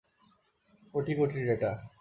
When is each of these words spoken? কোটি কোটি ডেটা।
কোটি 0.93 1.13
কোটি 1.15 1.39
ডেটা। 1.45 1.71